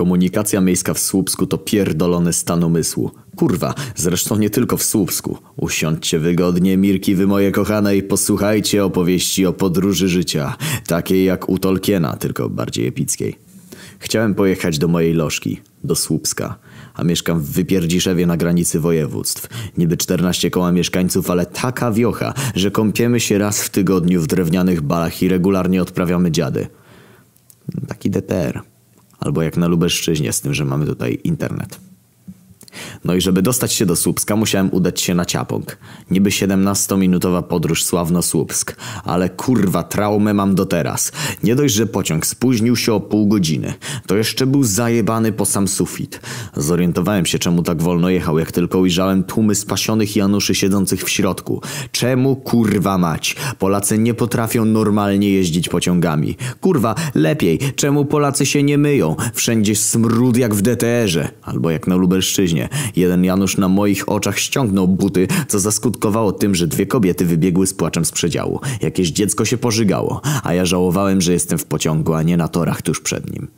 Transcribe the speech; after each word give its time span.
Komunikacja 0.00 0.60
miejska 0.60 0.94
w 0.94 0.98
Słupsku 0.98 1.46
to 1.46 1.58
pierdolony 1.58 2.32
stan 2.32 2.64
umysłu. 2.64 3.10
Kurwa, 3.36 3.74
zresztą 3.96 4.38
nie 4.38 4.50
tylko 4.50 4.76
w 4.76 4.82
Słupsku. 4.82 5.38
Usiądźcie 5.56 6.18
wygodnie, 6.18 6.76
Mirki 6.76 7.14
wy 7.14 7.26
moje 7.26 7.52
kochane 7.52 7.96
i 7.96 8.02
posłuchajcie 8.02 8.84
opowieści 8.84 9.46
o 9.46 9.52
podróży 9.52 10.08
życia. 10.08 10.56
Takiej 10.86 11.24
jak 11.24 11.48
u 11.48 11.58
Tolkiena, 11.58 12.16
tylko 12.16 12.50
bardziej 12.50 12.86
epickiej. 12.86 13.38
Chciałem 13.98 14.34
pojechać 14.34 14.78
do 14.78 14.88
mojej 14.88 15.14
lożki, 15.14 15.60
do 15.84 15.96
Słupska. 15.96 16.58
A 16.94 17.04
mieszkam 17.04 17.40
w 17.40 17.50
Wypierdziszewie 17.50 18.26
na 18.26 18.36
granicy 18.36 18.80
województw. 18.80 19.48
Niby 19.78 19.96
14 19.96 20.50
koła 20.50 20.72
mieszkańców, 20.72 21.30
ale 21.30 21.46
taka 21.46 21.92
wiocha, 21.92 22.34
że 22.54 22.70
kąpiemy 22.70 23.20
się 23.20 23.38
raz 23.38 23.62
w 23.62 23.70
tygodniu 23.70 24.20
w 24.20 24.26
drewnianych 24.26 24.80
balach 24.80 25.22
i 25.22 25.28
regularnie 25.28 25.82
odprawiamy 25.82 26.30
dziady. 26.30 26.66
Taki 27.88 28.10
DTR. 28.10 28.69
Albo 29.20 29.42
jak 29.42 29.56
na 29.56 29.66
Lubelszczyźnie, 29.68 30.32
z 30.32 30.40
tym, 30.40 30.54
że 30.54 30.64
mamy 30.64 30.86
tutaj 30.86 31.18
internet. 31.24 31.89
No 33.04 33.14
i 33.14 33.20
żeby 33.20 33.42
dostać 33.42 33.72
się 33.72 33.86
do 33.86 33.96
Słupska, 33.96 34.36
musiałem 34.36 34.70
udać 34.72 35.00
się 35.00 35.14
na 35.14 35.24
Ciapąg. 35.24 35.78
Niby 36.10 36.30
17-minutowa 36.30 37.42
podróż 37.42 37.84
Sławno-Słupsk, 37.84 38.76
ale 39.04 39.30
kurwa 39.30 39.82
traumę 39.82 40.34
mam 40.34 40.54
do 40.54 40.66
teraz. 40.66 41.12
Nie 41.42 41.56
dość, 41.56 41.74
że 41.74 41.86
pociąg 41.86 42.26
spóźnił 42.26 42.76
się 42.76 42.92
o 42.92 43.00
pół 43.00 43.28
godziny, 43.28 43.74
to 44.06 44.16
jeszcze 44.16 44.46
był 44.46 44.64
zajebany 44.64 45.32
po 45.32 45.46
sam 45.46 45.68
sufit. 45.68 46.20
Zorientowałem 46.56 47.26
się, 47.26 47.38
czemu 47.38 47.62
tak 47.62 47.82
wolno 47.82 48.10
jechał, 48.10 48.38
jak 48.38 48.52
tylko 48.52 48.78
ujrzałem 48.78 49.24
tłumy 49.24 49.54
spasionych 49.54 50.16
Januszy 50.16 50.54
siedzących 50.54 51.04
w 51.04 51.10
środku. 51.10 51.62
Czemu 51.92 52.36
kurwa 52.36 52.98
mać? 52.98 53.36
Polacy 53.58 53.98
nie 53.98 54.14
potrafią 54.14 54.64
normalnie 54.64 55.30
jeździć 55.30 55.68
pociągami. 55.68 56.36
Kurwa, 56.60 56.94
lepiej, 57.14 57.58
czemu 57.76 58.04
Polacy 58.04 58.46
się 58.46 58.62
nie 58.62 58.78
myją? 58.78 59.16
Wszędzie 59.34 59.76
smród 59.76 60.36
jak 60.36 60.54
w 60.54 60.62
DTR-ze, 60.62 61.28
albo 61.42 61.70
jak 61.70 61.86
na 61.86 61.96
Lubelszczyźnie. 61.96 62.59
Jeden 62.96 63.24
Janusz 63.24 63.56
na 63.56 63.68
moich 63.68 64.08
oczach 64.08 64.38
ściągnął 64.38 64.88
buty, 64.88 65.28
co 65.48 65.60
zaskutkowało 65.60 66.32
tym, 66.32 66.54
że 66.54 66.66
dwie 66.66 66.86
kobiety 66.86 67.26
wybiegły 67.26 67.66
z 67.66 67.74
płaczem 67.74 68.04
z 68.04 68.12
przedziału. 68.12 68.60
Jakieś 68.82 69.10
dziecko 69.10 69.44
się 69.44 69.58
pożygało, 69.58 70.20
a 70.42 70.54
ja 70.54 70.64
żałowałem, 70.64 71.20
że 71.20 71.32
jestem 71.32 71.58
w 71.58 71.64
pociągu, 71.64 72.14
a 72.14 72.22
nie 72.22 72.36
na 72.36 72.48
torach 72.48 72.82
tuż 72.82 73.00
przed 73.00 73.32
nim. 73.32 73.48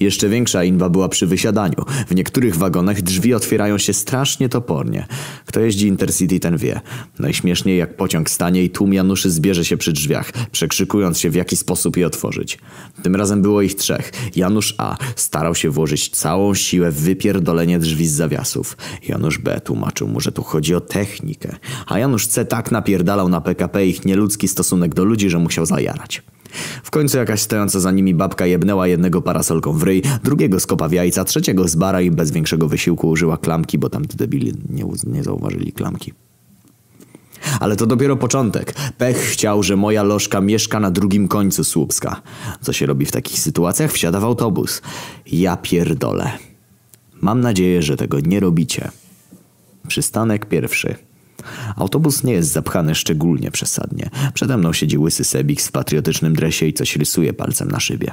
Jeszcze 0.00 0.28
większa 0.28 0.64
inwa 0.64 0.88
była 0.88 1.08
przy 1.08 1.26
wysiadaniu. 1.26 1.84
W 2.08 2.14
niektórych 2.14 2.56
wagonach 2.56 3.02
drzwi 3.02 3.34
otwierają 3.34 3.78
się 3.78 3.92
strasznie 3.92 4.48
topornie. 4.48 5.06
Kto 5.46 5.60
jeździ 5.60 5.86
Intercity 5.86 6.40
ten 6.40 6.56
wie. 6.56 6.80
Najśmieszniej 7.18 7.78
jak 7.78 7.96
pociąg 7.96 8.30
stanie 8.30 8.64
i 8.64 8.70
tłum 8.70 8.94
Januszy 8.94 9.30
zbierze 9.30 9.64
się 9.64 9.76
przy 9.76 9.92
drzwiach, 9.92 10.32
przekrzykując 10.52 11.18
się 11.18 11.30
w 11.30 11.34
jaki 11.34 11.56
sposób 11.56 11.96
je 11.96 12.06
otworzyć. 12.06 12.58
Tym 13.02 13.16
razem 13.16 13.42
było 13.42 13.62
ich 13.62 13.74
trzech. 13.74 14.12
Janusz 14.36 14.74
A 14.78 14.96
starał 15.16 15.54
się 15.54 15.70
włożyć 15.70 16.08
całą 16.08 16.54
siłę 16.54 16.90
w 16.90 17.00
wypierdolenie 17.00 17.78
drzwi 17.78 18.06
z 18.06 18.12
zawiasów. 18.12 18.76
Janusz 19.08 19.38
B 19.38 19.60
tłumaczył 19.60 20.08
mu, 20.08 20.20
że 20.20 20.32
tu 20.32 20.42
chodzi 20.42 20.74
o 20.74 20.80
technikę. 20.80 21.56
A 21.86 21.98
Janusz 21.98 22.26
C 22.26 22.44
tak 22.44 22.70
napierdalał 22.70 23.28
na 23.28 23.40
PKP 23.40 23.86
ich 23.86 24.04
nieludzki 24.04 24.48
stosunek 24.48 24.94
do 24.94 25.04
ludzi, 25.04 25.30
że 25.30 25.38
musiał 25.38 25.66
zajarać. 25.66 26.22
W 26.82 26.90
końcu 26.90 27.18
jakaś 27.18 27.40
stojąca 27.40 27.80
za 27.80 27.90
nimi 27.90 28.14
babka 28.14 28.46
jebnęła 28.46 28.86
jednego 28.86 29.22
parasolką 29.22 29.72
w 29.72 29.82
ryj, 29.82 30.02
drugiego 30.24 30.60
skopa 30.60 30.88
w 30.88 30.92
jajca, 30.92 31.24
trzeciego 31.24 31.68
z 31.68 31.74
bara 31.74 32.00
i 32.00 32.10
bez 32.10 32.30
większego 32.30 32.68
wysiłku 32.68 33.08
użyła 33.08 33.36
klamki, 33.36 33.78
bo 33.78 33.88
tamty 33.88 34.16
debili 34.16 34.52
nie, 34.70 34.84
nie 35.06 35.22
zauważyli 35.22 35.72
klamki. 35.72 36.12
Ale 37.60 37.76
to 37.76 37.86
dopiero 37.86 38.16
początek. 38.16 38.74
Pech 38.98 39.16
chciał, 39.16 39.62
że 39.62 39.76
moja 39.76 40.02
lożka 40.02 40.40
mieszka 40.40 40.80
na 40.80 40.90
drugim 40.90 41.28
końcu 41.28 41.64
Słupska. 41.64 42.22
Co 42.60 42.72
się 42.72 42.86
robi 42.86 43.06
w 43.06 43.12
takich 43.12 43.38
sytuacjach? 43.38 43.92
Wsiada 43.92 44.20
w 44.20 44.24
autobus. 44.24 44.82
Ja 45.26 45.56
pierdolę. 45.56 46.30
Mam 47.20 47.40
nadzieję, 47.40 47.82
że 47.82 47.96
tego 47.96 48.20
nie 48.20 48.40
robicie. 48.40 48.90
Przystanek 49.88 50.46
pierwszy. 50.46 50.94
Autobus 51.76 52.24
nie 52.24 52.32
jest 52.32 52.52
zapchany 52.52 52.94
szczególnie 52.94 53.50
przesadnie. 53.50 54.10
Przede 54.34 54.56
mną 54.56 54.72
siedzi 54.72 54.98
łysy 54.98 55.24
Sebik 55.24 55.60
w 55.60 55.72
patriotycznym 55.72 56.34
dresie 56.34 56.66
i 56.66 56.72
coś 56.72 56.96
rysuje 56.96 57.32
palcem 57.32 57.70
na 57.70 57.80
szybie. 57.80 58.10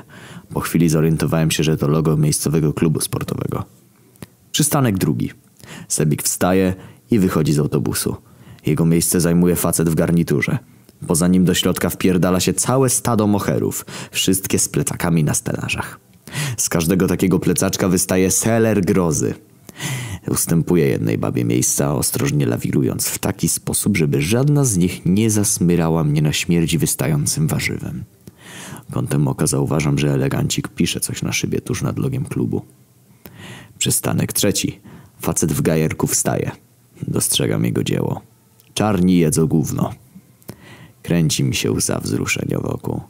Po 0.54 0.60
chwili 0.60 0.90
zorientowałem 0.90 1.52
się, 1.52 1.64
że 1.64 1.78
to 1.78 1.88
logo 1.88 2.18
miejscowego 2.18 2.74
klubu 2.74 3.02
sportowego. 3.02 3.66
Przystanek 4.52 4.98
drugi. 4.98 5.32
Sebik 5.88 6.24
wstaje 6.24 6.74
i 7.12 7.20
wychodzi 7.20 7.54
z 7.54 7.60
autobusu. 7.60 8.16
Jego 8.66 8.86
miejsce 8.86 9.22
zajmuje 9.22 9.56
facet 9.56 9.90
w 9.90 9.96
garniturze. 9.96 10.58
Poza 11.08 11.28
nim 11.28 11.46
do 11.46 11.54
środka 11.54 11.90
wpierdala 11.90 12.40
się 12.40 12.54
całe 12.54 12.90
stado 12.90 13.28
moherów, 13.28 13.86
wszystkie 14.12 14.60
z 14.60 14.70
plecakami 14.70 15.24
na 15.24 15.34
stelażach. 15.34 16.00
Z 16.58 16.70
każdego 16.70 17.08
takiego 17.08 17.40
plecaczka 17.40 17.88
wystaje 17.90 18.32
seler 18.32 18.82
grozy– 18.82 19.34
Ustępuje 20.28 20.88
jednej 20.88 21.18
babie 21.18 21.46
miejsca, 21.46 21.96
ostrożnie 21.96 22.46
lawirując 22.46 23.08
w 23.08 23.20
taki 23.20 23.50
sposób, 23.50 23.98
żeby 23.98 24.22
żadna 24.22 24.66
z 24.66 24.78
nich 24.78 25.06
nie 25.06 25.30
zasmyrała 25.30 26.04
mnie 26.04 26.22
na 26.22 26.34
śmierć 26.34 26.78
wystającym 26.78 27.48
warzywem. 27.48 28.04
Kątem 28.92 29.28
oka 29.28 29.48
zauważam, 29.48 29.98
że 29.98 30.14
elegancik 30.14 30.68
pisze 30.68 31.00
coś 31.00 31.22
na 31.22 31.32
szybie 31.32 31.62
tuż 31.62 31.82
nad 31.82 32.00
logiem 32.00 32.26
klubu. 32.26 32.62
Przystanek 33.78 34.34
trzeci. 34.34 34.80
Facet 35.22 35.54
w 35.54 35.62
gajerku 35.62 36.08
wstaje. 36.08 36.52
Dostrzegam 37.08 37.66
jego 37.66 37.84
dzieło. 37.84 38.22
Czarni 38.74 39.18
jedzą 39.18 39.48
gówno. 39.48 39.94
Kręci 41.04 41.44
mi 41.44 41.56
się 41.56 41.72
łza 41.72 42.00
wzruszenia 42.00 42.60
wokół. 42.60 43.02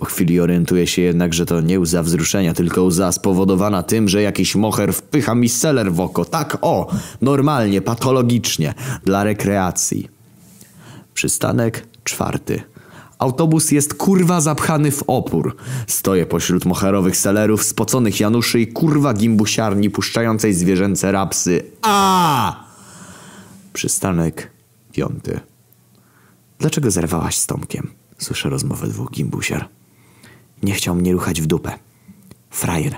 Po 0.00 0.06
chwili 0.06 0.40
orientuję 0.40 0.86
się 0.86 1.02
jednak, 1.02 1.34
że 1.34 1.46
to 1.46 1.60
nie 1.60 1.80
łza 1.80 2.02
wzruszenia, 2.02 2.54
tylko 2.54 2.84
łza 2.84 3.12
spowodowana 3.12 3.82
tym, 3.82 4.08
że 4.08 4.22
jakiś 4.22 4.56
moher 4.56 4.94
wpycha 4.94 5.34
mi 5.34 5.48
seler 5.48 5.92
w 5.92 6.00
oko. 6.00 6.24
Tak, 6.24 6.58
o, 6.60 6.86
normalnie, 7.20 7.82
patologicznie, 7.82 8.74
dla 9.04 9.24
rekreacji. 9.24 10.08
Przystanek 11.14 11.86
czwarty. 12.04 12.62
Autobus 13.18 13.70
jest 13.70 13.94
kurwa 13.94 14.40
zapchany 14.40 14.90
w 14.90 15.02
opór. 15.06 15.56
Stoję 15.86 16.26
pośród 16.26 16.64
moherowych 16.64 17.16
selerów, 17.16 17.64
spoconych 17.64 18.20
Januszy 18.20 18.60
i 18.60 18.66
kurwa 18.66 19.14
gimbusiarni 19.14 19.90
puszczającej 19.90 20.54
zwierzęce 20.54 21.12
rapsy. 21.12 21.62
A! 21.82 22.64
Przystanek 23.72 24.50
piąty. 24.92 25.40
Dlaczego 26.58 26.90
zerwałaś 26.90 27.36
z 27.36 27.46
Tomkiem? 27.46 27.90
Słyszę 28.18 28.48
rozmowę 28.48 28.88
dwóch 28.88 29.10
gimbusiar. 29.10 29.79
Nie 30.62 30.74
chciał 30.74 30.94
mnie 30.94 31.12
ruchać 31.12 31.40
w 31.40 31.46
dupę. 31.46 31.72
Frajer. 32.50 32.96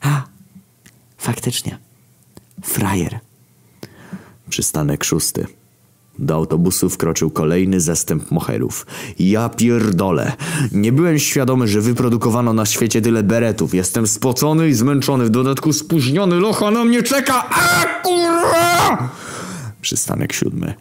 A, 0.00 0.22
faktycznie. 1.18 1.78
Frajer. 2.62 3.18
Przystanek 4.48 5.04
szósty. 5.04 5.46
Do 6.18 6.34
autobusu 6.34 6.90
wkroczył 6.90 7.30
kolejny 7.30 7.80
zastęp 7.80 8.30
moherów. 8.30 8.86
Ja 9.18 9.48
pierdolę. 9.48 10.32
Nie 10.72 10.92
byłem 10.92 11.18
świadomy, 11.18 11.68
że 11.68 11.80
wyprodukowano 11.80 12.52
na 12.52 12.66
świecie 12.66 13.02
tyle 13.02 13.22
beretów. 13.22 13.74
Jestem 13.74 14.06
spocony 14.06 14.68
i 14.68 14.74
zmęczony, 14.74 15.24
w 15.24 15.30
dodatku 15.30 15.72
spóźniony. 15.72 16.40
Locha 16.40 16.70
na 16.70 16.84
mnie 16.84 17.02
czeka. 17.02 17.48
A 17.50 17.84
kurwa! 18.02 19.08
Przystanek 19.80 20.32
siódmy. 20.32 20.74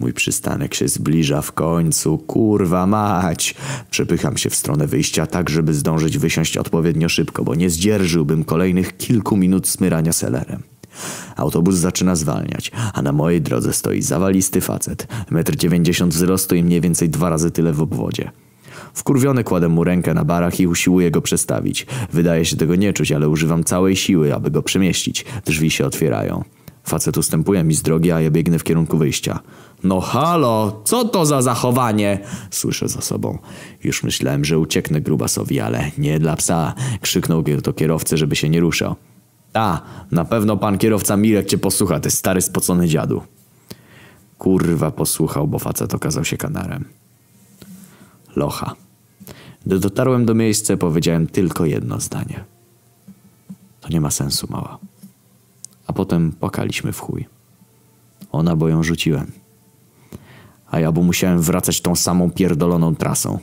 Mój 0.00 0.12
przystanek 0.12 0.74
się 0.74 0.88
zbliża 0.88 1.42
w 1.42 1.52
końcu, 1.52 2.18
kurwa 2.18 2.86
mać. 2.86 3.54
Przepycham 3.90 4.36
się 4.36 4.50
w 4.50 4.54
stronę 4.54 4.86
wyjścia 4.86 5.26
tak, 5.26 5.50
żeby 5.50 5.74
zdążyć 5.74 6.18
wysiąść 6.18 6.56
odpowiednio 6.56 7.08
szybko, 7.08 7.44
bo 7.44 7.54
nie 7.54 7.70
zdzierżyłbym 7.70 8.44
kolejnych 8.44 8.96
kilku 8.96 9.36
minut 9.36 9.68
smyrania 9.68 10.12
selerem. 10.12 10.62
Autobus 11.36 11.74
zaczyna 11.74 12.16
zwalniać, 12.16 12.72
a 12.94 13.02
na 13.02 13.12
mojej 13.12 13.42
drodze 13.42 13.72
stoi 13.72 14.02
zawalisty 14.02 14.60
facet, 14.60 15.06
metr 15.30 15.56
dziewięćdziesiąt 15.56 16.14
wzrostu 16.14 16.54
i 16.54 16.62
mniej 16.62 16.80
więcej 16.80 17.08
dwa 17.08 17.30
razy 17.30 17.50
tyle 17.50 17.72
w 17.72 17.82
obwodzie. 17.82 18.30
Wkurwiony 18.94 19.44
kładę 19.44 19.68
mu 19.68 19.84
rękę 19.84 20.14
na 20.14 20.24
barach 20.24 20.60
i 20.60 20.66
usiłuję 20.66 21.10
go 21.10 21.20
przestawić. 21.20 21.86
Wydaje 22.12 22.44
się 22.44 22.56
tego 22.56 22.76
nie 22.76 22.92
czuć, 22.92 23.12
ale 23.12 23.28
używam 23.28 23.64
całej 23.64 23.96
siły, 23.96 24.34
aby 24.34 24.50
go 24.50 24.62
przemieścić. 24.62 25.24
Drzwi 25.44 25.70
się 25.70 25.86
otwierają. 25.86 26.44
Facet 26.90 27.16
ustępuje 27.16 27.64
mi 27.64 27.74
z 27.74 27.82
drogi, 27.82 28.12
a 28.12 28.20
ja 28.20 28.30
biegnę 28.30 28.58
w 28.58 28.64
kierunku 28.64 28.98
wyjścia. 28.98 29.40
No 29.84 30.00
halo, 30.00 30.80
co 30.84 31.04
to 31.04 31.26
za 31.26 31.42
zachowanie? 31.42 32.18
Słyszę 32.50 32.88
za 32.88 33.00
sobą. 33.00 33.38
Już 33.84 34.02
myślałem, 34.02 34.44
że 34.44 34.58
ucieknę 34.58 35.00
grubasowi, 35.00 35.60
ale 35.60 35.90
nie 35.98 36.18
dla 36.18 36.36
psa. 36.36 36.74
Krzyknął 37.00 37.42
do 37.42 37.72
kierowcy, 37.72 38.16
żeby 38.16 38.36
się 38.36 38.48
nie 38.48 38.60
ruszał. 38.60 38.94
A, 39.54 39.80
na 40.10 40.24
pewno 40.24 40.56
pan 40.56 40.78
kierowca 40.78 41.16
Mirek 41.16 41.46
cię 41.46 41.58
posłucha, 41.58 42.00
ty 42.00 42.10
stary 42.10 42.42
spocony 42.42 42.88
dziadu. 42.88 43.22
Kurwa 44.38 44.90
posłuchał, 44.90 45.48
bo 45.48 45.58
facet 45.58 45.94
okazał 45.94 46.24
się 46.24 46.36
kanarem. 46.36 46.84
Locha. 48.36 48.74
Gdy 49.66 49.78
dotarłem 49.78 50.26
do 50.26 50.34
miejsca, 50.34 50.76
powiedziałem 50.76 51.26
tylko 51.26 51.64
jedno 51.64 52.00
zdanie. 52.00 52.44
To 53.80 53.88
nie 53.88 54.00
ma 54.00 54.10
sensu, 54.10 54.46
mała. 54.50 54.78
A 55.90 55.92
potem 55.92 56.32
płakaliśmy 56.32 56.92
w 56.92 57.00
chuj. 57.00 57.26
Ona, 58.32 58.56
bo 58.56 58.68
ją 58.68 58.82
rzuciłem. 58.82 59.32
A 60.70 60.80
ja 60.80 60.92
bo 60.92 61.02
musiałem 61.02 61.40
wracać 61.42 61.80
tą 61.80 61.96
samą 61.96 62.30
pierdoloną 62.30 62.94
trasą. 62.94 63.38